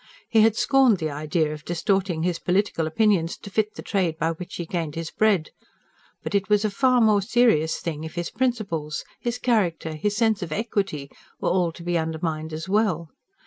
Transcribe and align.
He 0.31 0.41
had 0.41 0.55
scorned 0.55 0.97
the 0.97 1.11
idea 1.11 1.53
of 1.53 1.63
distorting 1.63 2.23
his 2.23 2.39
political 2.39 2.87
opinions 2.87 3.37
to 3.37 3.51
fit 3.51 3.75
the 3.75 3.83
trade 3.83 4.17
by 4.17 4.31
which 4.31 4.55
he 4.55 4.65
gained 4.65 4.95
his 4.95 5.11
bread. 5.11 5.51
But 6.23 6.33
it 6.33 6.49
was 6.49 6.65
a 6.65 6.71
far 6.71 6.99
more 7.01 7.21
serious 7.21 7.77
thing 7.79 8.03
if 8.03 8.15
his 8.15 8.31
principles, 8.31 9.05
his 9.19 9.37
character, 9.37 9.93
his 9.93 10.17
sense 10.17 10.41
of 10.41 10.51
equity 10.51 11.11
were 11.39 11.49
all 11.49 11.71
to 11.73 11.83
be 11.83 11.99
undermined 11.99 12.51
as 12.51 12.67
well. 12.67 13.11